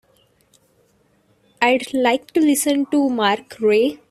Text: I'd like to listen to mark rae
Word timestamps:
I'd 1.61 1.93
like 1.93 2.31
to 2.31 2.39
listen 2.39 2.87
to 2.87 3.07
mark 3.07 3.57
rae 3.59 3.99